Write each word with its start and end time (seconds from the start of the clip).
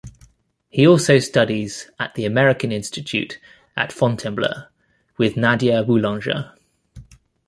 He 0.69 0.87
also 0.87 1.19
studies 1.19 1.91
at 1.99 2.15
The 2.15 2.25
American 2.25 2.71
Institute 2.71 3.39
at 3.77 3.91
Fontainebleau 3.93 4.63
with 5.19 5.37
Nadia 5.37 5.83
Boulanger. 5.83 6.53